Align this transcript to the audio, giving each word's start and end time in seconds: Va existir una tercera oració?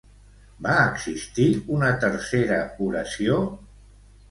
Va 0.67 0.77
existir 0.93 1.45
una 1.77 1.91
tercera 2.05 2.59
oració? 2.89 3.39